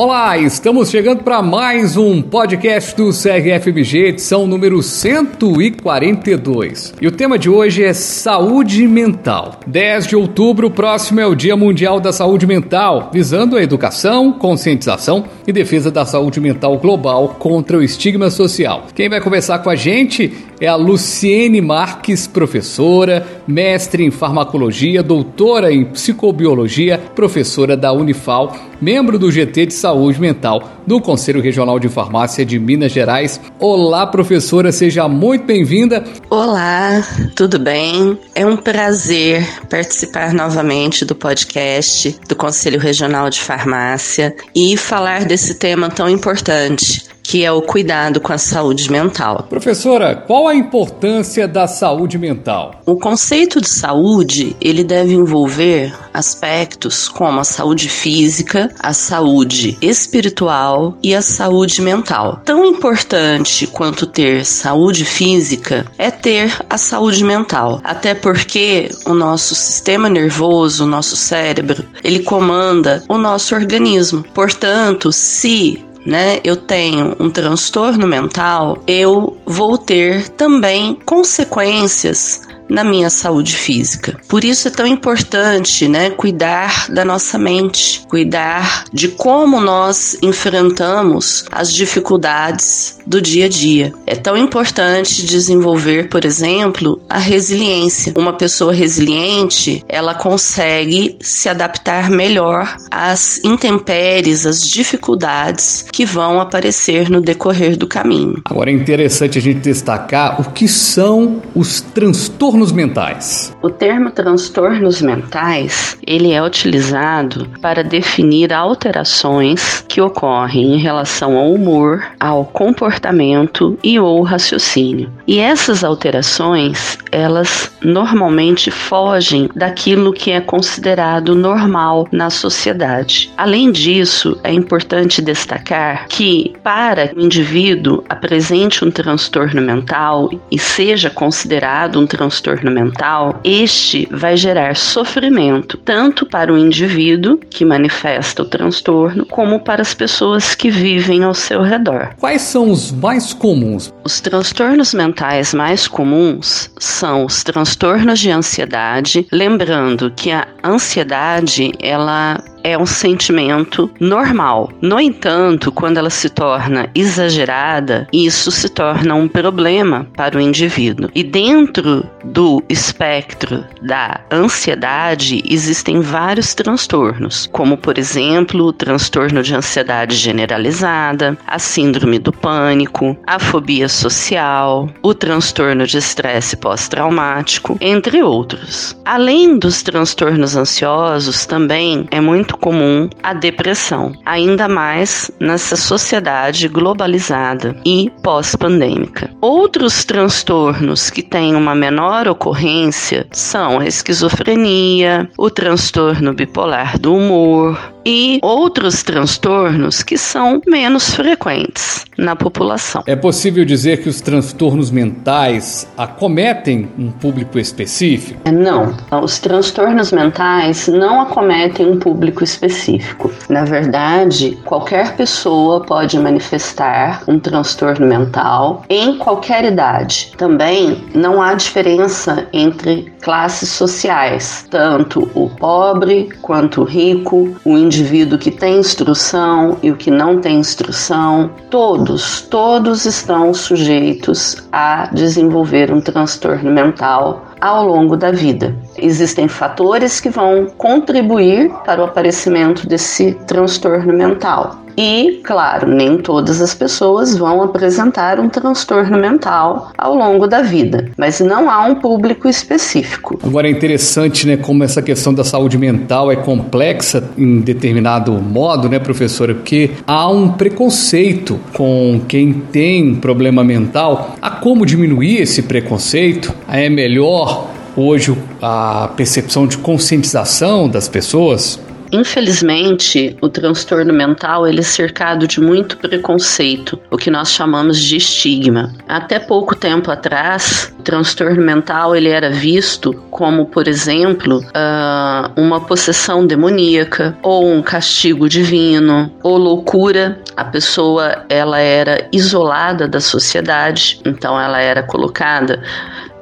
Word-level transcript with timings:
Olá, 0.00 0.38
estamos 0.38 0.90
chegando 0.90 1.24
para 1.24 1.42
mais 1.42 1.96
um 1.96 2.22
podcast 2.22 2.94
do 2.94 3.10
CRFMG, 3.10 4.10
edição 4.10 4.46
número 4.46 4.80
142. 4.80 6.94
E 7.00 7.08
o 7.08 7.10
tema 7.10 7.36
de 7.36 7.50
hoje 7.50 7.82
é 7.82 7.92
saúde 7.92 8.86
mental. 8.86 9.58
10 9.66 10.06
de 10.06 10.14
outubro, 10.14 10.70
próximo 10.70 11.18
é 11.18 11.26
o 11.26 11.34
Dia 11.34 11.56
Mundial 11.56 11.98
da 11.98 12.12
Saúde 12.12 12.46
Mental, 12.46 13.10
visando 13.12 13.56
a 13.56 13.60
educação, 13.60 14.30
conscientização 14.30 15.24
e 15.44 15.52
defesa 15.52 15.90
da 15.90 16.06
saúde 16.06 16.40
mental 16.40 16.78
global 16.78 17.34
contra 17.36 17.76
o 17.76 17.82
estigma 17.82 18.30
social. 18.30 18.86
Quem 18.94 19.08
vai 19.08 19.20
conversar 19.20 19.58
com 19.58 19.68
a 19.68 19.74
gente 19.74 20.32
é 20.60 20.66
a 20.66 20.74
Luciene 20.74 21.60
Marques, 21.60 22.26
professora, 22.26 23.26
mestre 23.46 24.04
em 24.04 24.10
farmacologia, 24.10 25.02
doutora 25.02 25.72
em 25.72 25.84
psicobiologia, 25.84 26.98
professora 27.14 27.76
da 27.76 27.92
Unifal, 27.92 28.56
membro 28.80 29.18
do 29.18 29.30
GT 29.30 29.66
de 29.66 29.74
Saúde 29.74 30.20
Mental 30.20 30.82
do 30.86 31.00
Conselho 31.00 31.40
Regional 31.40 31.78
de 31.78 31.88
Farmácia 31.88 32.44
de 32.44 32.58
Minas 32.58 32.92
Gerais. 32.92 33.40
Olá, 33.58 34.06
professora, 34.06 34.72
seja 34.72 35.06
muito 35.08 35.44
bem-vinda. 35.44 36.04
Olá, 36.30 37.06
tudo 37.36 37.58
bem? 37.58 38.18
É 38.34 38.46
um 38.46 38.56
prazer 38.56 39.46
participar 39.68 40.32
novamente 40.32 41.04
do 41.04 41.14
podcast 41.14 42.18
do 42.28 42.34
Conselho 42.34 42.80
Regional 42.80 43.30
de 43.30 43.40
Farmácia 43.40 44.34
e 44.54 44.76
falar 44.76 45.24
desse 45.24 45.54
tema 45.54 45.88
tão 45.88 46.08
importante 46.08 47.08
que 47.28 47.44
é 47.44 47.52
o 47.52 47.60
cuidado 47.60 48.22
com 48.22 48.32
a 48.32 48.38
saúde 48.38 48.90
mental. 48.90 49.46
Professora, 49.50 50.16
qual 50.16 50.48
a 50.48 50.54
importância 50.54 51.46
da 51.46 51.66
saúde 51.66 52.16
mental? 52.16 52.80
O 52.86 52.96
conceito 52.96 53.60
de 53.60 53.68
saúde, 53.68 54.56
ele 54.58 54.82
deve 54.82 55.12
envolver 55.12 55.94
aspectos 56.14 57.06
como 57.06 57.38
a 57.38 57.44
saúde 57.44 57.90
física, 57.90 58.70
a 58.80 58.94
saúde 58.94 59.76
espiritual 59.82 60.96
e 61.02 61.14
a 61.14 61.20
saúde 61.20 61.82
mental. 61.82 62.40
Tão 62.46 62.64
importante 62.64 63.66
quanto 63.66 64.06
ter 64.06 64.46
saúde 64.46 65.04
física 65.04 65.84
é 65.98 66.10
ter 66.10 66.50
a 66.70 66.78
saúde 66.78 67.22
mental, 67.22 67.78
até 67.84 68.14
porque 68.14 68.88
o 69.04 69.12
nosso 69.12 69.54
sistema 69.54 70.08
nervoso, 70.08 70.84
o 70.84 70.88
nosso 70.88 71.14
cérebro, 71.14 71.84
ele 72.02 72.20
comanda 72.20 73.02
o 73.06 73.18
nosso 73.18 73.54
organismo. 73.54 74.24
Portanto, 74.32 75.12
se 75.12 75.86
né, 76.04 76.40
eu 76.42 76.56
tenho 76.56 77.16
um 77.18 77.30
transtorno 77.30 78.06
mental, 78.06 78.82
eu 78.86 79.36
vou 79.44 79.76
ter 79.76 80.28
também 80.30 80.94
consequências 81.04 82.47
na 82.68 82.84
minha 82.84 83.10
saúde 83.10 83.56
física. 83.56 84.16
Por 84.28 84.44
isso 84.44 84.68
é 84.68 84.70
tão 84.70 84.86
importante, 84.86 85.88
né, 85.88 86.10
cuidar 86.10 86.86
da 86.90 87.04
nossa 87.04 87.38
mente, 87.38 88.02
cuidar 88.08 88.84
de 88.92 89.08
como 89.08 89.60
nós 89.60 90.16
enfrentamos 90.22 91.44
as 91.50 91.72
dificuldades 91.72 92.98
do 93.06 93.20
dia 93.20 93.46
a 93.46 93.48
dia. 93.48 93.92
É 94.06 94.14
tão 94.14 94.36
importante 94.36 95.24
desenvolver, 95.24 96.08
por 96.08 96.24
exemplo, 96.24 97.00
a 97.08 97.18
resiliência. 97.18 98.12
Uma 98.16 98.34
pessoa 98.34 98.72
resiliente, 98.72 99.84
ela 99.88 100.14
consegue 100.14 101.16
se 101.20 101.48
adaptar 101.48 102.10
melhor 102.10 102.76
às 102.90 103.42
intempéries, 103.44 104.44
às 104.44 104.60
dificuldades 104.60 105.86
que 105.90 106.04
vão 106.04 106.40
aparecer 106.40 107.08
no 107.08 107.20
decorrer 107.20 107.76
do 107.76 107.86
caminho. 107.86 108.42
Agora 108.44 108.70
é 108.70 108.74
interessante 108.74 109.38
a 109.38 109.42
gente 109.42 109.60
destacar 109.60 110.40
o 110.40 110.50
que 110.52 110.68
são 110.68 111.42
os 111.54 111.80
transtornos 111.80 112.57
transtornos 112.58 112.72
mentais? 112.72 113.56
O 113.62 113.70
termo 113.70 114.10
transtornos 114.10 115.00
mentais, 115.00 115.96
ele 116.04 116.32
é 116.32 116.42
utilizado 116.42 117.48
para 117.62 117.84
definir 117.84 118.52
alterações 118.52 119.84
que 119.86 120.00
ocorrem 120.00 120.74
em 120.74 120.78
relação 120.78 121.36
ao 121.36 121.52
humor, 121.52 122.04
ao 122.18 122.44
comportamento 122.44 123.78
e 123.82 123.98
ou 123.98 124.22
raciocínio. 124.22 125.10
E 125.26 125.38
essas 125.38 125.84
alterações, 125.84 126.98
elas 127.12 127.70
normalmente 127.82 128.70
fogem 128.70 129.48
daquilo 129.54 130.12
que 130.12 130.32
é 130.32 130.40
considerado 130.40 131.34
normal 131.34 132.08
na 132.10 132.30
sociedade. 132.30 133.30
Além 133.36 133.70
disso, 133.70 134.38
é 134.42 134.52
importante 134.52 135.22
destacar 135.22 136.06
que 136.08 136.54
para 136.62 137.12
o 137.14 137.20
indivíduo 137.20 138.02
apresente 138.08 138.84
um 138.84 138.90
transtorno 138.90 139.60
mental 139.60 140.30
e 140.50 140.58
seja 140.58 141.08
considerado 141.08 142.00
um 142.00 142.06
transtorno 142.06 142.47
transtorno 142.48 142.70
mental, 142.70 143.40
este 143.44 144.08
vai 144.10 144.36
gerar 144.36 144.74
sofrimento 144.76 145.76
tanto 145.78 146.24
para 146.24 146.52
o 146.52 146.56
indivíduo 146.56 147.38
que 147.50 147.64
manifesta 147.64 148.42
o 148.42 148.46
transtorno, 148.46 149.26
como 149.26 149.60
para 149.60 149.82
as 149.82 149.94
pessoas 149.94 150.54
que 150.54 150.70
vivem 150.70 151.22
ao 151.22 151.34
seu 151.34 151.62
redor. 151.62 152.14
Quais 152.18 152.42
são 152.42 152.70
os 152.70 152.90
mais 152.90 153.32
comuns? 153.32 153.92
Os 154.04 154.20
transtornos 154.20 154.94
mentais 154.94 155.52
mais 155.52 155.86
comuns 155.86 156.70
são 156.78 157.26
os 157.26 157.42
transtornos 157.42 158.18
de 158.18 158.30
ansiedade, 158.30 159.26
lembrando 159.30 160.10
que 160.10 160.30
a 160.30 160.46
ansiedade 160.64 161.72
ela 161.80 162.42
é 162.62 162.76
um 162.76 162.86
sentimento 162.86 163.90
normal. 164.00 164.70
No 164.80 165.00
entanto, 165.00 165.72
quando 165.72 165.98
ela 165.98 166.10
se 166.10 166.28
torna 166.28 166.90
exagerada, 166.94 168.06
isso 168.12 168.50
se 168.50 168.68
torna 168.68 169.14
um 169.14 169.28
problema 169.28 170.06
para 170.16 170.36
o 170.36 170.40
indivíduo. 170.40 171.10
E 171.14 171.22
dentro 171.22 172.04
do 172.24 172.62
espectro 172.68 173.64
da 173.82 174.20
ansiedade 174.30 175.42
existem 175.48 176.00
vários 176.00 176.54
transtornos, 176.54 177.48
como 177.52 177.76
por 177.76 177.98
exemplo 177.98 178.64
o 178.64 178.72
transtorno 178.72 179.42
de 179.42 179.54
ansiedade 179.54 180.16
generalizada, 180.16 181.36
a 181.46 181.58
síndrome 181.58 182.18
do 182.18 182.32
pânico, 182.32 183.16
a 183.26 183.38
fobia 183.38 183.88
social, 183.88 184.88
o 185.02 185.14
transtorno 185.14 185.86
de 185.86 185.98
estresse 185.98 186.56
pós-traumático, 186.56 187.76
entre 187.80 188.22
outros. 188.22 188.96
Além 189.04 189.58
dos 189.58 189.82
transtornos 189.82 190.56
ansiosos, 190.56 191.46
também 191.46 192.06
é 192.10 192.20
muito 192.20 192.47
comum 192.56 193.08
a 193.22 193.34
depressão, 193.34 194.12
ainda 194.24 194.68
mais 194.68 195.30
nessa 195.40 195.76
sociedade 195.76 196.68
globalizada 196.68 197.76
e 197.84 198.10
pós-pandêmica. 198.22 199.30
Outros 199.40 200.04
transtornos 200.04 201.10
que 201.10 201.22
têm 201.22 201.54
uma 201.54 201.74
menor 201.74 202.28
ocorrência 202.28 203.26
são 203.32 203.80
a 203.80 203.86
esquizofrenia, 203.86 205.28
o 205.36 205.50
transtorno 205.50 206.32
bipolar 206.32 206.98
do 206.98 207.14
humor, 207.14 207.78
e 208.06 208.38
outros 208.42 209.02
transtornos 209.02 210.02
que 210.02 210.16
são 210.16 210.62
menos 210.66 211.14
frequentes 211.14 212.07
na 212.18 212.34
população. 212.34 213.02
É 213.06 213.14
possível 213.14 213.64
dizer 213.64 214.02
que 214.02 214.08
os 214.08 214.20
transtornos 214.20 214.90
mentais 214.90 215.88
acometem 215.96 216.88
um 216.98 217.10
público 217.10 217.58
específico? 217.58 218.40
É, 218.44 218.50
não, 218.50 218.94
os 219.22 219.38
transtornos 219.38 220.10
mentais 220.12 220.88
não 220.88 221.20
acometem 221.20 221.86
um 221.86 221.98
público 221.98 222.42
específico. 222.42 223.30
Na 223.48 223.64
verdade, 223.64 224.58
qualquer 224.64 225.16
pessoa 225.16 225.80
pode 225.84 226.18
manifestar 226.18 227.22
um 227.28 227.38
transtorno 227.38 228.06
mental 228.06 228.82
em 228.88 229.16
qualquer 229.16 229.64
idade. 229.64 230.32
Também 230.36 231.04
não 231.14 231.40
há 231.40 231.54
diferença 231.54 232.48
entre 232.52 233.12
classes 233.22 233.68
sociais, 233.68 234.66
tanto 234.70 235.30
o 235.34 235.48
pobre 235.48 236.30
quanto 236.42 236.82
o 236.82 236.84
rico, 236.84 237.56
o 237.64 237.76
indivíduo 237.76 238.18
indivíduo 238.18 238.38
que 238.38 238.50
tem 238.50 238.78
instrução 238.78 239.76
e 239.82 239.90
o 239.90 239.96
que 239.96 240.10
não 240.10 240.40
tem 240.40 240.58
instrução, 240.58 241.50
todos, 241.70 242.07
todos 242.50 243.04
estão 243.04 243.52
sujeitos 243.52 244.66
a 244.72 245.08
desenvolver 245.12 245.92
um 245.92 246.00
transtorno 246.00 246.70
mental 246.70 247.44
ao 247.60 247.86
longo 247.86 248.16
da 248.16 248.30
vida. 248.30 248.74
Existem 248.96 249.48
fatores 249.48 250.20
que 250.20 250.30
vão 250.30 250.66
contribuir 250.76 251.70
para 251.84 252.00
o 252.00 252.04
aparecimento 252.04 252.86
desse 252.86 253.34
transtorno 253.46 254.12
mental. 254.12 254.87
E, 255.00 255.40
claro, 255.44 255.86
nem 255.86 256.18
todas 256.18 256.60
as 256.60 256.74
pessoas 256.74 257.36
vão 257.36 257.62
apresentar 257.62 258.40
um 258.40 258.48
transtorno 258.48 259.16
mental 259.16 259.92
ao 259.96 260.12
longo 260.12 260.48
da 260.48 260.60
vida, 260.60 261.12
mas 261.16 261.38
não 261.38 261.70
há 261.70 261.84
um 261.84 261.94
público 261.94 262.48
específico. 262.48 263.38
Agora 263.44 263.68
é 263.68 263.70
interessante, 263.70 264.44
né, 264.44 264.56
como 264.56 264.82
essa 264.82 265.00
questão 265.00 265.32
da 265.32 265.44
saúde 265.44 265.78
mental 265.78 266.32
é 266.32 266.36
complexa 266.36 267.30
em 267.38 267.60
determinado 267.60 268.32
modo, 268.32 268.88
né, 268.88 268.98
professora? 268.98 269.54
Porque 269.54 269.92
há 270.04 270.28
um 270.28 270.48
preconceito 270.48 271.60
com 271.72 272.20
quem 272.26 272.52
tem 272.52 273.14
problema 273.14 273.62
mental. 273.62 274.34
Há 274.42 274.50
como 274.50 274.84
diminuir 274.84 275.42
esse 275.42 275.62
preconceito? 275.62 276.52
É 276.68 276.88
melhor 276.88 277.68
hoje 277.94 278.36
a 278.60 279.10
percepção 279.16 279.64
de 279.64 279.78
conscientização 279.78 280.88
das 280.88 281.06
pessoas? 281.08 281.78
Infelizmente, 282.12 283.36
o 283.40 283.48
transtorno 283.48 284.12
mental 284.12 284.66
ele 284.66 284.80
é 284.80 284.82
cercado 284.82 285.46
de 285.46 285.60
muito 285.60 285.96
preconceito, 285.96 286.98
o 287.10 287.16
que 287.16 287.30
nós 287.30 287.50
chamamos 287.50 287.98
de 287.98 288.16
estigma. 288.16 288.92
Até 289.06 289.38
pouco 289.38 289.74
tempo 289.74 290.10
atrás, 290.10 290.92
o 290.98 291.02
transtorno 291.02 291.62
mental 291.62 292.16
ele 292.16 292.28
era 292.28 292.50
visto 292.50 293.12
como, 293.30 293.66
por 293.66 293.86
exemplo, 293.86 294.58
uh, 294.58 295.60
uma 295.60 295.80
possessão 295.80 296.46
demoníaca 296.46 297.36
ou 297.42 297.70
um 297.70 297.82
castigo 297.82 298.48
divino 298.48 299.30
ou 299.42 299.56
loucura. 299.58 300.40
A 300.56 300.64
pessoa 300.64 301.44
ela 301.48 301.78
era 301.78 302.28
isolada 302.32 303.06
da 303.06 303.20
sociedade, 303.20 304.20
então 304.24 304.60
ela 304.60 304.80
era 304.80 305.02
colocada 305.02 305.82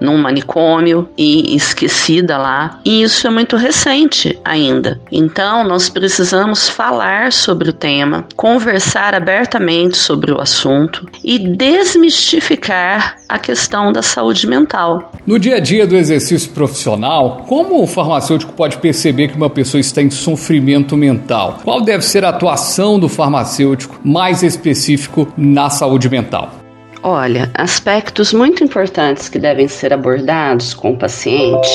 num 0.01 0.17
manicômio 0.17 1.09
e 1.17 1.57
esquecida 1.57 2.37
lá. 2.37 2.81
E 2.85 3.03
isso 3.03 3.27
é 3.27 3.31
muito 3.31 3.57
recente 3.57 4.39
ainda. 4.45 5.01
Então, 5.11 5.65
nós 5.65 5.89
precisamos 5.89 6.69
falar 6.69 7.33
sobre 7.33 7.71
o 7.71 7.73
tema, 7.73 8.25
conversar 8.37 9.15
abertamente 9.15 9.97
sobre 9.97 10.33
o 10.33 10.41
assunto 10.41 11.07
e 11.23 11.39
desmistificar 11.39 13.17
a 13.29 13.39
questão 13.39 13.93
da 13.93 14.03
saúde 14.03 14.47
mental. 14.47 15.13
No 15.27 15.39
dia 15.39 15.57
a 15.57 15.61
dia 15.61 15.87
do 15.87 15.97
exercício 15.97 16.51
profissional, 16.51 17.45
como 17.47 17.83
o 17.83 17.87
farmacêutico 17.87 18.53
pode 18.53 18.79
perceber 18.79 19.29
que 19.29 19.37
uma 19.37 19.51
pessoa 19.51 19.81
está 19.81 20.03
em 20.03 20.11
sofrimento 20.11 20.97
mental? 20.97 21.61
Qual 21.65 21.81
deve 21.81 22.05
ser 22.05 22.25
a 22.25 22.31
atuação 22.31 22.99
do 22.99 23.09
farmacêutico 23.09 23.99
mais 24.05 24.43
específico 24.43 25.33
na 25.37 25.71
saúde 25.71 26.09
mental? 26.09 26.56
Olha, 27.03 27.51
aspectos 27.55 28.33
muito 28.33 28.65
importantes 28.65 29.29
que 29.29 29.39
devem 29.39 29.69
ser 29.69 29.93
abordados 29.93 30.75
com 30.75 30.93
o 30.93 30.97
paciente 30.97 31.69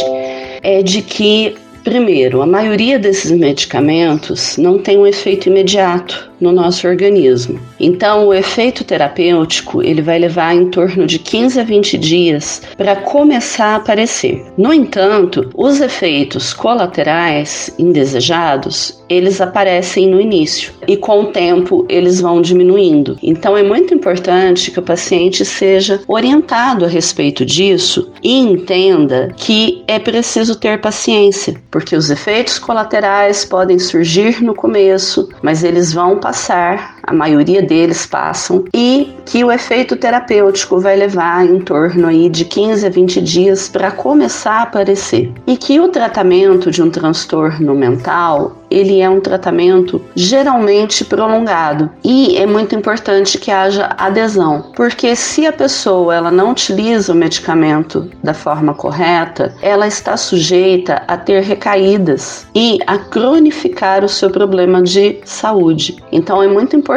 é 0.63 0.81
de 0.81 1.01
que, 1.01 1.55
primeiro, 1.83 2.41
a 2.41 2.45
maioria 2.45 2.97
desses 2.97 3.31
medicamentos 3.31 4.57
não 4.57 4.79
tem 4.79 4.97
um 4.97 5.07
efeito 5.07 5.49
imediato 5.49 6.30
no 6.41 6.51
nosso 6.51 6.87
organismo. 6.87 7.59
Então, 7.79 8.27
o 8.27 8.33
efeito 8.33 8.83
terapêutico 8.83 9.83
ele 9.83 10.01
vai 10.01 10.17
levar 10.17 10.55
em 10.55 10.69
torno 10.69 11.05
de 11.05 11.19
15 11.19 11.59
a 11.59 11.63
20 11.63 11.97
dias 11.97 12.61
para 12.75 12.95
começar 12.95 13.67
a 13.67 13.75
aparecer. 13.75 14.43
No 14.57 14.73
entanto, 14.73 15.49
os 15.55 15.79
efeitos 15.79 16.51
colaterais 16.53 17.73
indesejados 17.77 18.99
eles 19.07 19.41
aparecem 19.41 20.07
no 20.07 20.19
início 20.19 20.73
e 20.87 20.97
com 20.97 21.21
o 21.21 21.25
tempo 21.27 21.85
eles 21.87 22.19
vão 22.19 22.41
diminuindo. 22.41 23.17
Então, 23.21 23.55
é 23.55 23.61
muito 23.61 23.93
importante 23.93 24.71
que 24.71 24.79
o 24.79 24.83
paciente 24.83 25.45
seja 25.45 26.01
orientado 26.07 26.85
a 26.85 26.87
respeito 26.87 27.45
disso 27.45 28.09
e 28.23 28.37
entenda 28.37 29.33
que 29.35 29.83
é 29.87 29.99
preciso 29.99 30.55
ter 30.55 30.79
paciência, 30.79 31.55
porque 31.69 31.95
os 31.95 32.09
efeitos 32.09 32.57
colaterais 32.57 33.43
podem 33.43 33.77
surgir 33.77 34.41
no 34.41 34.55
começo, 34.55 35.29
mas 35.43 35.63
eles 35.63 35.93
vão 35.93 36.17
passar 36.17 36.30
passar, 36.31 37.00
a 37.03 37.13
maioria 37.13 37.61
deles 37.61 38.05
passam, 38.05 38.65
e 38.73 39.13
que 39.25 39.43
o 39.43 39.51
efeito 39.51 39.95
terapêutico 39.95 40.79
vai 40.79 40.95
levar 40.95 41.45
em 41.45 41.59
torno 41.59 42.07
aí 42.07 42.29
de 42.29 42.45
15 42.45 42.85
a 42.85 42.89
20 42.89 43.21
dias 43.21 43.69
para 43.69 43.91
começar 43.91 44.59
a 44.59 44.61
aparecer. 44.63 45.31
E 45.47 45.57
que 45.57 45.79
o 45.79 45.89
tratamento 45.89 46.69
de 46.71 46.81
um 46.81 46.89
transtorno 46.89 47.73
mental 47.73 48.61
ele 48.71 49.01
é 49.01 49.09
um 49.09 49.19
tratamento 49.19 50.01
geralmente 50.15 51.03
prolongado 51.03 51.91
e 52.03 52.37
é 52.37 52.45
muito 52.45 52.73
importante 52.73 53.37
que 53.37 53.51
haja 53.51 53.93
adesão, 53.97 54.71
porque 54.75 55.13
se 55.13 55.45
a 55.45 55.51
pessoa 55.51 56.15
ela 56.15 56.31
não 56.31 56.51
utiliza 56.51 57.11
o 57.11 57.15
medicamento 57.15 58.09
da 58.23 58.33
forma 58.33 58.73
correta, 58.73 59.53
ela 59.61 59.85
está 59.85 60.15
sujeita 60.15 61.03
a 61.05 61.17
ter 61.17 61.43
recaídas 61.43 62.47
e 62.55 62.79
a 62.87 62.97
cronificar 62.97 64.05
o 64.05 64.09
seu 64.09 64.29
problema 64.29 64.81
de 64.81 65.19
saúde. 65.25 65.97
Então 66.11 66.41
é 66.41 66.47
muito 66.47 66.75
importante, 66.75 66.90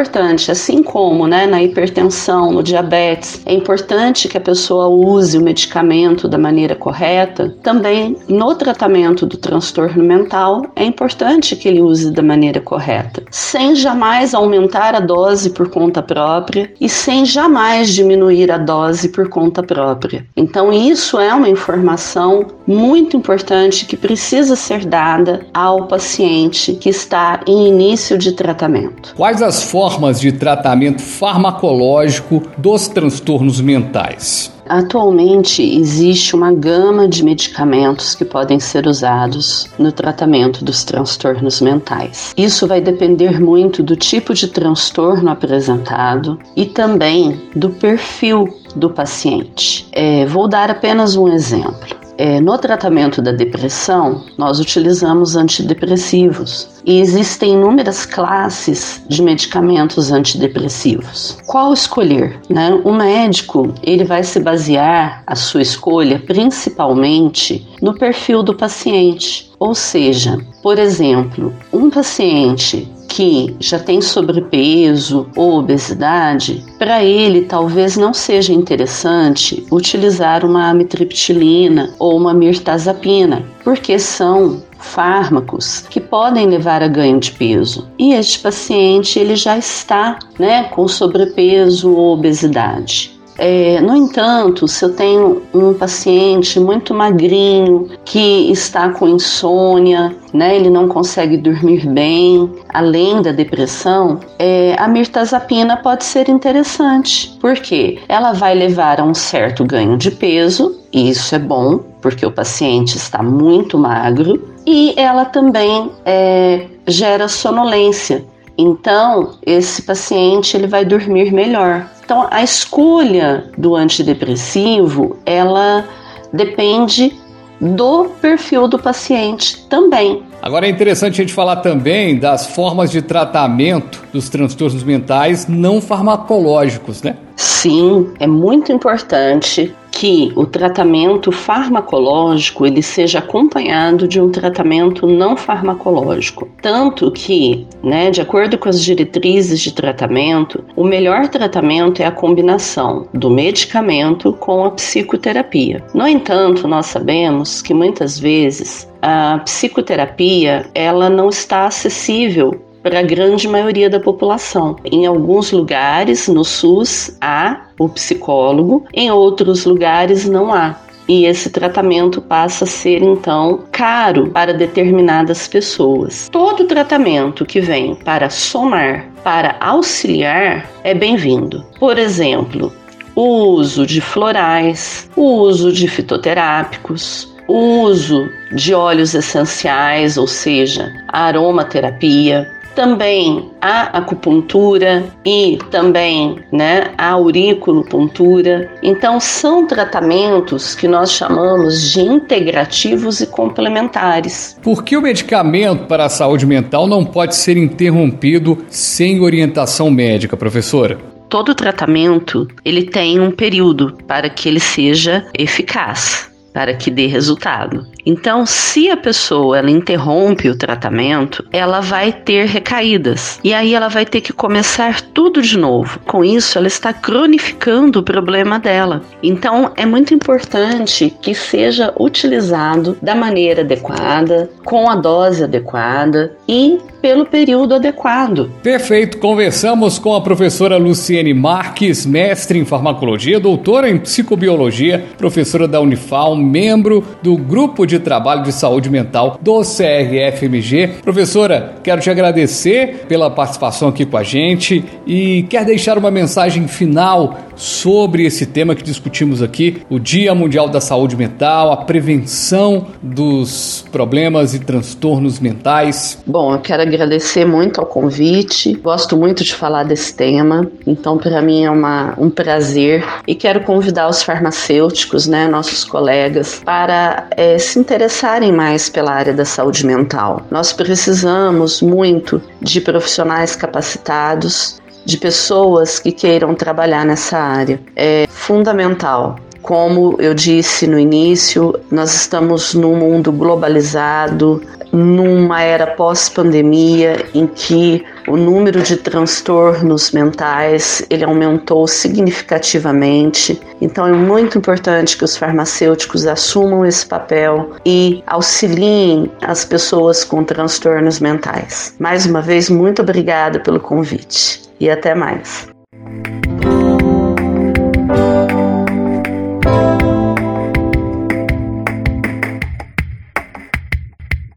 assim 0.51 0.83
como 0.83 1.27
né, 1.27 1.45
na 1.45 1.61
hipertensão, 1.61 2.51
no 2.51 2.63
diabetes, 2.63 3.41
é 3.45 3.53
importante 3.53 4.27
que 4.27 4.37
a 4.37 4.41
pessoa 4.41 4.87
use 4.87 5.37
o 5.37 5.41
medicamento 5.41 6.27
da 6.27 6.37
maneira 6.37 6.75
correta, 6.75 7.55
também 7.63 8.17
no 8.27 8.55
tratamento 8.55 9.25
do 9.25 9.37
transtorno 9.37 10.03
mental 10.03 10.63
é 10.75 10.83
importante 10.83 11.55
que 11.55 11.67
ele 11.67 11.81
use 11.81 12.11
da 12.11 12.21
maneira 12.21 12.59
correta, 12.59 13.23
sem 13.31 13.75
jamais 13.75 14.33
aumentar 14.33 14.95
a 14.95 14.99
dose 14.99 15.49
por 15.49 15.69
conta 15.69 16.01
própria 16.01 16.71
e 16.79 16.89
sem 16.89 17.25
jamais 17.25 17.93
diminuir 17.93 18.51
a 18.51 18.57
dose 18.57 19.09
por 19.09 19.29
conta 19.29 19.63
própria. 19.63 20.25
Então, 20.35 20.71
isso 20.71 21.19
é 21.19 21.33
uma 21.33 21.49
informação 21.49 22.47
muito 22.67 23.15
importante 23.15 23.85
que 23.85 23.97
precisa 23.97 24.55
ser 24.55 24.85
dada 24.85 25.45
ao 25.53 25.87
paciente 25.87 26.73
que 26.73 26.89
está 26.89 27.41
em 27.47 27.67
início 27.67 28.17
de 28.17 28.31
tratamento. 28.31 29.13
Quais 29.15 29.41
as 29.41 29.63
formas 29.63 30.19
de 30.19 30.31
tratamento 30.31 31.01
farmacológico 31.01 32.43
dos 32.57 32.87
transtornos 32.87 33.61
mentais? 33.61 34.53
Atualmente 34.67 35.61
existe 35.61 36.35
uma 36.35 36.51
gama 36.51 37.07
de 37.07 37.23
medicamentos 37.23 38.15
que 38.15 38.25
podem 38.25 38.59
ser 38.59 38.87
usados 38.87 39.69
no 39.77 39.91
tratamento 39.91 40.65
dos 40.65 40.83
transtornos 40.83 41.61
mentais. 41.61 42.33
Isso 42.35 42.67
vai 42.67 42.81
depender 42.81 43.39
muito 43.39 43.83
do 43.83 43.95
tipo 43.95 44.33
de 44.33 44.47
transtorno 44.47 45.29
apresentado 45.29 46.39
e 46.55 46.65
também 46.65 47.39
do 47.55 47.69
perfil 47.69 48.57
do 48.75 48.89
paciente. 48.89 49.87
É, 49.91 50.25
vou 50.25 50.47
dar 50.47 50.69
apenas 50.71 51.15
um 51.15 51.27
exemplo. 51.27 51.94
É, 52.17 52.39
no 52.39 52.57
tratamento 52.57 53.21
da 53.21 53.31
depressão, 53.31 54.23
nós 54.37 54.59
utilizamos 54.59 55.35
antidepressivos 55.35 56.69
e 56.85 56.99
existem 56.99 57.53
inúmeras 57.53 58.05
classes 58.05 59.03
de 59.09 59.21
medicamentos 59.21 60.11
antidepressivos. 60.11 61.37
Qual 61.45 61.73
escolher? 61.73 62.39
Né? 62.49 62.69
O 62.85 62.93
médico 62.93 63.73
ele 63.83 64.05
vai 64.05 64.23
se 64.23 64.39
basear 64.39 65.23
a 65.27 65.35
sua 65.35 65.61
escolha 65.61 66.19
principalmente 66.19 67.67
no 67.81 67.93
perfil 67.93 68.41
do 68.41 68.53
paciente. 68.53 69.51
Ou 69.59 69.75
seja, 69.75 70.37
por 70.61 70.79
exemplo, 70.79 71.53
um 71.73 71.89
paciente 71.89 72.87
que 73.07 73.55
já 73.59 73.79
tem 73.79 74.01
sobrepeso 74.01 75.27
ou 75.35 75.59
obesidade, 75.59 76.63
para 76.77 77.03
ele 77.03 77.43
talvez 77.43 77.95
não 77.95 78.13
seja 78.13 78.53
interessante 78.53 79.65
utilizar 79.71 80.45
uma 80.45 80.69
amitriptilina 80.69 81.93
ou 81.97 82.17
uma 82.17 82.33
mirtazapina, 82.33 83.43
porque 83.63 83.97
são 83.97 84.61
fármacos 84.77 85.85
que 85.89 85.99
podem 85.99 86.47
levar 86.47 86.83
a 86.83 86.87
ganho 86.87 87.19
de 87.19 87.31
peso. 87.31 87.87
E 87.97 88.13
este 88.13 88.39
paciente 88.39 89.17
ele 89.17 89.35
já 89.35 89.57
está, 89.57 90.19
né, 90.37 90.63
com 90.65 90.87
sobrepeso 90.87 91.91
ou 91.91 92.13
obesidade. 92.13 93.14
É, 93.37 93.81
no 93.81 93.95
entanto, 93.95 94.67
se 94.67 94.83
eu 94.85 94.93
tenho 94.93 95.41
um 95.53 95.73
paciente 95.73 96.59
muito 96.59 96.93
magrinho 96.93 97.89
que 98.05 98.51
está 98.51 98.89
com 98.89 99.07
insônia, 99.07 100.15
né, 100.33 100.55
ele 100.55 100.69
não 100.69 100.87
consegue 100.87 101.37
dormir 101.37 101.85
bem, 101.87 102.49
além 102.69 103.21
da 103.21 103.31
depressão, 103.31 104.19
é, 104.39 104.75
a 104.77 104.87
mirtazapina 104.87 105.77
pode 105.77 106.05
ser 106.05 106.29
interessante, 106.29 107.37
porque 107.41 107.99
ela 108.07 108.31
vai 108.33 108.55
levar 108.55 108.99
a 108.99 109.03
um 109.03 109.13
certo 109.13 109.65
ganho 109.65 109.97
de 109.97 110.11
peso, 110.11 110.79
e 110.91 111.09
isso 111.09 111.35
é 111.35 111.39
bom, 111.39 111.79
porque 112.01 112.25
o 112.25 112.31
paciente 112.31 112.95
está 112.95 113.21
muito 113.21 113.77
magro, 113.77 114.41
e 114.65 114.93
ela 114.97 115.25
também 115.25 115.91
é, 116.05 116.67
gera 116.87 117.27
sonolência. 117.27 118.23
Então, 118.57 119.33
esse 119.45 119.81
paciente 119.81 120.55
ele 120.55 120.67
vai 120.67 120.85
dormir 120.85 121.31
melhor. 121.31 121.89
Então, 122.03 122.27
a 122.31 122.43
escolha 122.43 123.49
do 123.57 123.75
antidepressivo, 123.75 125.17
ela 125.25 125.85
depende 126.31 127.13
do 127.59 128.05
perfil 128.21 128.67
do 128.67 128.77
paciente 128.77 129.65
também. 129.67 130.23
Agora 130.41 130.67
é 130.67 130.69
interessante 130.69 131.13
a 131.21 131.23
gente 131.23 131.33
falar 131.33 131.57
também 131.57 132.19
das 132.19 132.47
formas 132.47 132.91
de 132.91 133.01
tratamento 133.01 134.03
dos 134.13 134.29
transtornos 134.29 134.83
mentais 134.83 135.47
não 135.47 135.81
farmacológicos, 135.81 137.01
né? 137.01 137.15
Sim, 137.35 138.11
é 138.19 138.27
muito 138.27 138.71
importante 138.71 139.73
que 139.95 140.33
o 140.35 140.45
tratamento 140.45 141.31
farmacológico 141.31 142.65
ele 142.65 142.81
seja 142.81 143.19
acompanhado 143.19 144.09
de 144.09 144.19
um 144.19 144.29
tratamento 144.29 145.07
não 145.07 145.37
farmacológico. 145.37 146.49
Tanto 146.61 147.09
que, 147.11 147.65
né, 147.81 148.11
de 148.11 148.19
acordo 148.19 148.57
com 148.57 148.67
as 148.67 148.83
diretrizes 148.83 149.61
de 149.61 149.73
tratamento, 149.73 150.61
o 150.75 150.83
melhor 150.83 151.29
tratamento 151.29 152.01
é 152.01 152.05
a 152.05 152.11
combinação 152.11 153.07
do 153.13 153.29
medicamento 153.29 154.33
com 154.33 154.65
a 154.65 154.71
psicoterapia. 154.71 155.81
No 155.93 156.05
entanto, 156.05 156.67
nós 156.67 156.87
sabemos 156.87 157.61
que 157.61 157.73
muitas 157.73 158.19
vezes 158.19 158.89
a 159.01 159.39
psicoterapia 159.45 160.65
ela 160.73 161.09
não 161.09 161.29
está 161.29 161.67
acessível 161.67 162.64
para 162.85 162.99
a 162.99 163.01
grande 163.01 163.47
maioria 163.47 163.89
da 163.89 163.99
população. 163.99 164.75
Em 164.85 165.07
alguns 165.07 165.51
lugares 165.51 166.27
no 166.27 166.45
SUS 166.45 167.17
há 167.19 167.61
o 167.79 167.89
psicólogo, 167.89 168.85
em 168.93 169.09
outros 169.09 169.65
lugares 169.65 170.29
não 170.29 170.53
há. 170.53 170.79
e 171.07 171.25
esse 171.25 171.49
tratamento 171.51 172.21
passa 172.21 172.63
a 172.63 172.67
ser 172.67 173.01
então 173.01 173.63
caro 173.71 174.29
para 174.29 174.53
determinadas 174.53 175.47
pessoas. 175.47 176.29
Todo 176.31 176.65
tratamento 176.65 177.45
que 177.45 177.59
vem 177.59 177.95
para 177.95 178.29
somar, 178.29 179.07
para 179.23 179.55
auxiliar, 179.59 180.69
é 180.83 180.93
bem-vindo. 180.93 181.63
Por 181.79 181.97
exemplo, 181.97 182.71
o 183.15 183.27
uso 183.55 183.85
de 183.85 184.01
florais, 184.01 185.09
o 185.15 185.23
uso 185.23 185.71
de 185.71 185.87
fitoterápicos, 185.87 187.33
o 187.47 187.81
uso 187.81 188.27
de 188.51 188.73
óleos 188.73 189.13
essenciais, 189.13 190.17
ou 190.17 190.27
seja, 190.27 190.91
aromaterapia, 191.09 192.54
também 192.75 193.49
a 193.61 193.97
acupuntura 193.97 195.05
e 195.25 195.57
também 195.71 196.37
né, 196.51 196.93
a 196.97 197.11
auriculopuntura. 197.11 198.69
Então, 198.83 199.19
são 199.19 199.65
tratamentos 199.65 200.75
que 200.75 200.87
nós 200.87 201.11
chamamos 201.11 201.91
de 201.91 202.01
integrativos 202.01 203.21
e 203.21 203.27
complementares. 203.27 204.57
Por 204.61 204.83
que 204.83 204.97
o 204.97 205.01
medicamento 205.01 205.85
para 205.87 206.05
a 206.05 206.09
saúde 206.09 206.45
mental 206.45 206.85
não 206.85 207.03
pode 207.05 207.35
ser 207.35 207.57
interrompido 207.57 208.65
sem 208.69 209.19
orientação 209.21 209.89
médica, 209.89 210.37
professora? 210.37 210.97
Todo 211.29 211.55
tratamento 211.55 212.47
ele 212.63 212.83
tem 212.83 213.19
um 213.19 213.31
período 213.31 213.97
para 214.07 214.29
que 214.29 214.47
ele 214.47 214.59
seja 214.59 215.25
eficaz 215.37 216.34
para 216.55 216.73
que 216.73 216.89
dê 216.89 217.05
resultado. 217.05 217.85
Então, 218.05 218.45
se 218.45 218.89
a 218.89 218.95
pessoa 218.95 219.57
ela 219.57 219.69
interrompe 219.69 220.47
o 220.47 220.57
tratamento, 220.57 221.45
ela 221.51 221.81
vai 221.81 222.13
ter 222.13 222.45
recaídas 222.45 223.41
e 223.43 223.53
aí 223.53 223.73
ela 223.73 223.89
vai 223.89 224.05
ter 224.05 224.21
que 224.21 224.31
começar 224.31 225.01
tudo 225.01 225.41
de 225.41 225.57
novo. 225.57 225.99
Com 226.05 226.23
isso, 226.23 226.57
ela 226.57 226.67
está 226.67 226.93
cronificando 226.93 227.99
o 227.99 228.03
problema 228.03 228.57
dela. 228.57 229.01
Então, 229.21 229.73
é 229.75 229.85
muito 229.85 230.13
importante 230.13 231.13
que 231.21 231.35
seja 231.35 231.93
utilizado 231.99 232.97
da 233.01 233.13
maneira 233.13 233.61
adequada, 233.61 234.49
com 234.63 234.89
a 234.89 234.95
dose 234.95 235.43
adequada 235.43 236.37
e 236.47 236.79
pelo 237.05 237.23
período 237.23 237.75
adequado. 237.75 238.49
Perfeito. 238.63 239.19
Conversamos 239.19 239.99
com 239.99 240.15
a 240.15 240.21
professora 240.21 240.75
Luciene 240.77 241.35
Marques, 241.35 242.03
mestre 242.03 242.57
em 242.57 242.65
farmacologia, 242.65 243.39
doutora 243.39 243.87
em 243.87 243.99
psicobiologia, 243.99 245.05
professora 245.15 245.67
da 245.67 245.79
Unifal, 245.79 246.35
membro 246.45 247.03
do 247.21 247.35
grupo 247.35 247.85
de 247.85 247.99
trabalho 247.99 248.43
de 248.43 248.51
saúde 248.51 248.89
mental 248.89 249.39
do 249.41 249.61
CRFMG. 249.61 251.01
Professora, 251.03 251.75
quero 251.83 251.99
te 251.99 252.09
agradecer 252.09 253.05
pela 253.07 253.29
participação 253.29 253.89
aqui 253.89 254.05
com 254.05 254.17
a 254.17 254.23
gente 254.23 254.85
e 255.05 255.43
quer 255.49 255.65
deixar 255.65 255.97
uma 255.97 256.11
mensagem 256.11 256.67
final 256.67 257.37
sobre 257.55 258.25
esse 258.25 258.45
tema 258.45 258.75
que 258.75 258.83
discutimos 258.83 259.41
aqui, 259.41 259.81
o 259.89 259.99
Dia 259.99 260.33
Mundial 260.35 260.67
da 260.67 260.81
Saúde 260.81 261.15
Mental, 261.15 261.71
a 261.71 261.77
prevenção 261.77 262.87
dos 263.01 263.85
problemas 263.91 264.53
e 264.53 264.59
transtornos 264.59 265.39
mentais. 265.39 266.21
Bom, 266.25 266.53
eu 266.53 266.59
quero 266.59 266.81
agradecer 266.81 267.45
muito 267.45 267.79
ao 267.79 267.85
convite. 267.85 268.73
Gosto 268.73 269.15
muito 269.17 269.43
de 269.43 269.53
falar 269.53 269.83
desse 269.83 270.15
tema, 270.15 270.69
então 270.85 271.17
para 271.17 271.41
mim 271.41 271.63
é 271.63 271.71
uma, 271.71 272.13
um 272.17 272.29
prazer 272.29 273.03
e 273.27 273.35
quero 273.35 273.61
convidar 273.61 274.07
os 274.09 274.23
farmacêuticos, 274.23 275.27
né, 275.27 275.47
nossos 275.47 275.83
colegas, 275.83 276.61
para 276.63 277.27
é, 277.31 277.57
se 277.57 277.79
interessarem 277.79 278.51
mais 278.51 278.89
pela 278.89 279.11
área 279.11 279.33
da 279.33 279.45
saúde 279.45 279.85
mental. 279.85 280.45
Nós 280.51 280.73
precisamos 280.73 281.81
muito 281.81 282.41
de 282.61 282.81
profissionais 282.81 283.55
capacitados, 283.55 284.79
de 285.05 285.17
pessoas 285.17 285.99
que 285.99 286.11
queiram 286.11 286.53
trabalhar 286.55 287.05
nessa 287.05 287.37
área. 287.37 287.79
É 287.95 288.25
fundamental 288.29 289.37
como 289.65 290.15
eu 290.19 290.35
disse 290.35 290.85
no 290.85 290.99
início, 290.99 291.73
nós 291.89 292.13
estamos 292.13 292.75
num 292.75 292.95
mundo 292.95 293.31
globalizado, 293.31 294.61
numa 294.91 295.61
era 295.63 295.87
pós-pandemia 295.87 297.25
em 297.33 297.47
que 297.47 298.05
o 298.27 298.37
número 298.37 298.83
de 298.83 298.95
transtornos 298.95 300.11
mentais 300.11 301.03
ele 301.09 301.23
aumentou 301.23 301.87
significativamente. 301.87 303.59
Então 303.81 304.05
é 304.05 304.11
muito 304.11 304.59
importante 304.59 305.17
que 305.17 305.23
os 305.23 305.35
farmacêuticos 305.35 306.27
assumam 306.27 306.85
esse 306.85 307.03
papel 307.03 307.71
e 307.83 308.23
auxiliem 308.27 309.31
as 309.41 309.65
pessoas 309.65 310.23
com 310.23 310.43
transtornos 310.43 311.19
mentais. 311.19 311.95
Mais 311.97 312.27
uma 312.27 312.41
vez, 312.41 312.69
muito 312.69 313.01
obrigada 313.01 313.59
pelo 313.59 313.79
convite 313.79 314.64
e 314.79 314.89
até 314.89 315.15
mais. 315.15 315.74